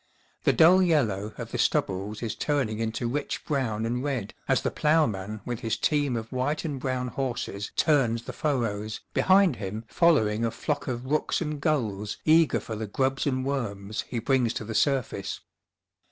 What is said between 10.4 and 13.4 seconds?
a flock of rooks and gulls eager for the grubs